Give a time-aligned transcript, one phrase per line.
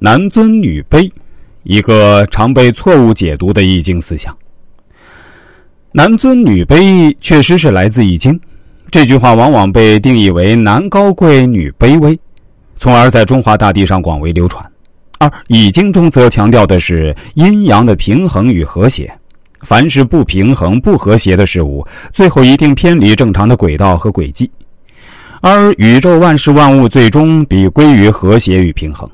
[0.00, 1.10] 男尊女卑，
[1.64, 4.36] 一个常被错误解读的易经思想。
[5.90, 8.38] 男尊女卑确实是来自易经，
[8.92, 12.16] 这句话往往被定义为男高贵，女卑微，
[12.76, 14.64] 从而在中华大地上广为流传。
[15.18, 19.12] 而易经中则强调的是阴阳的平衡与和谐，
[19.62, 24.48] 凡是不平衡、不和谐的事物，最后一定偏离正常的轨道和轨迹。
[25.40, 29.10] 而宇宙万事万物最终必归于和谐与平衡。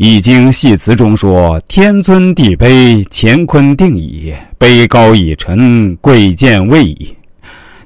[0.00, 7.12] 易经系辞中说：“天尊地卑，乾坤定矣；卑高以臣，贵贱位矣。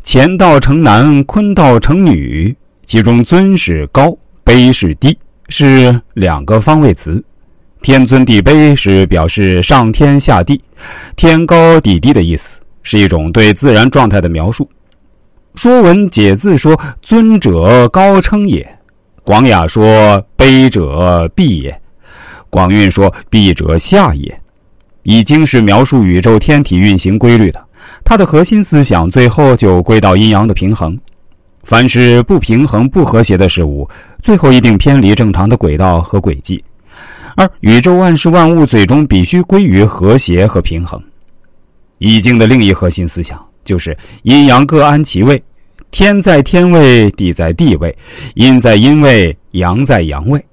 [0.04, 2.54] 乾道成男，坤道成女。
[2.84, 4.14] 其中尊是高，
[4.45, 5.16] 卑是低，
[5.48, 7.24] 是两个方位词。
[7.80, 10.60] 天尊地卑是表示上天下地，
[11.16, 14.68] 天高地低的意思，是一种对自然状态的描述。”
[15.59, 18.70] 《说文解字》说：“尊者高称也。”
[19.24, 21.74] 广雅说：“卑者鄙也。”
[22.52, 24.41] 广运说：“鄙者下也。”
[25.05, 27.65] 已经是描述宇宙天体运行规律的，
[28.04, 30.96] 它的核心思想最后就归到阴阳的平衡。
[31.65, 33.88] 凡是不平衡、不和谐的事物，
[34.23, 36.63] 最后一定偏离正常的轨道和轨迹，
[37.37, 41.02] 而宇宙万事万物最终必须归于和谐和平衡。
[41.96, 43.43] 易经的另一核心思想。
[43.65, 45.41] 就是阴阳各安其位，
[45.93, 47.96] 天在天位，地在地位，
[48.35, 50.45] 阴在阴位，阳在阳位。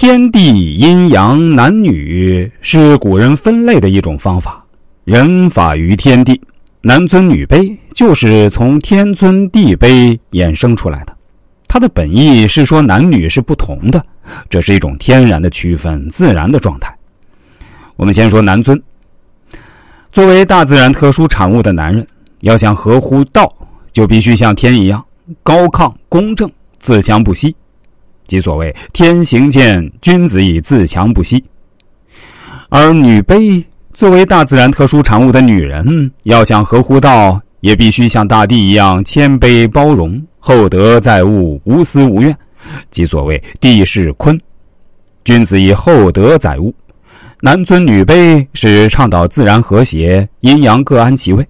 [0.00, 4.64] 天地阴阳男女是古人分类的一种方法，
[5.04, 6.40] 人法于天地，
[6.80, 11.14] 男尊女卑就是从天尊地卑衍生出来的。
[11.68, 14.02] 它的本意是说男女是不同的，
[14.48, 16.96] 这是一种天然的区分，自然的状态。
[17.96, 18.82] 我们先说男尊。
[20.12, 22.06] 作为大自然特殊产物的男人，
[22.40, 23.54] 要想合乎道，
[23.92, 25.04] 就必须像天一样
[25.42, 27.54] 高亢、公正、自强不息，
[28.30, 31.42] 即所谓“天行健，君子以自强不息”。
[32.70, 33.60] 而女卑
[33.92, 42.32] 作为大自然特殊产物的女人，要想合乎道，也必须像大地一样谦卑包容、厚德载物、无私无怨，
[42.92, 44.40] 即所谓“地势坤”。
[45.24, 46.72] 君子以厚德载物。
[47.40, 51.44] 男尊女卑是倡导自然和谐，阴阳各安其位，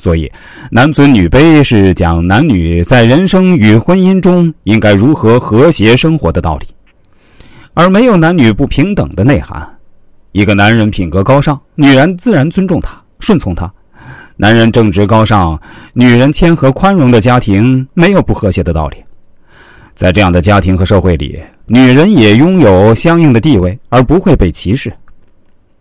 [0.00, 0.32] 所以
[0.70, 6.66] 男尊女卑是讲男女在人生与婚姻中应该如何和谐生活的道理，
[7.74, 9.68] 而没有男女不平等的内涵。
[10.32, 13.66] 一个男人品格高尚，女人自然尊重他、顺从他；
[14.36, 15.60] 男人正直高尚，
[15.92, 18.96] 女人谦和宽容的家庭没有不和谐的道理。
[19.94, 24.90] 在这样的家庭和社会里，女人也拥有相应的地位，而不会被歧视。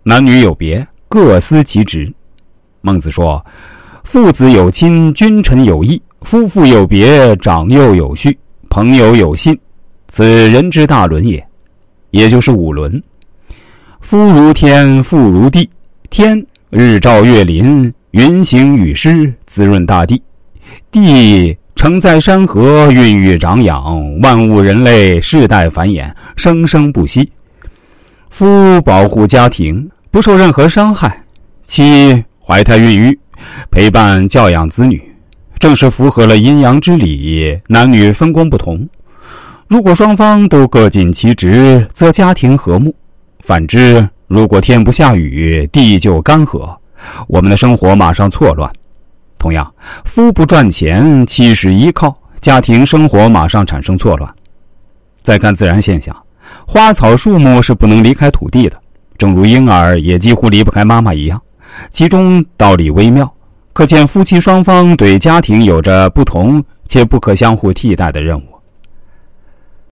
[0.04, 2.12] 男女有别，各司其职。
[2.82, 3.46] 孟子说
[4.12, 8.32] ：“父子有亲，君臣有义；夫妇有别，长幼有序；
[8.68, 9.56] 朋友有信，
[10.08, 11.48] 此人之大伦也。”
[12.10, 12.92] 也就是五伦。
[14.02, 15.70] 夫如天，父如地。
[16.10, 20.20] 天日照月临，云行雨施，滋润大地；
[20.90, 27.32] 地承载山河，孕育长养万物，人类世代繁衍，生生不息。
[28.32, 31.24] 夫保护家庭不受任何伤害，
[31.66, 33.20] 妻怀胎孕育，
[33.72, 35.02] 陪伴教养子女，
[35.58, 38.88] 正是符合了阴阳之理，男女分工不同。
[39.68, 42.92] 如果双方都各尽其职，则家庭和睦；
[43.40, 46.76] 反之，如果天不下雨，地就干涸，
[47.28, 48.72] 我们的生活马上错乱。
[49.38, 49.72] 同样，
[50.06, 54.34] 夫不赚钱，妻是依靠，家庭生活马上产生错乱。
[55.22, 56.16] 再看自然现象。
[56.66, 58.76] 花草树木是不能离开土地的，
[59.18, 61.40] 正如婴儿也几乎离不开妈妈一样，
[61.90, 63.32] 其中道理微妙，
[63.74, 68.44] 可见夫妻双方对家庭有着不同且不可相互替代的任务。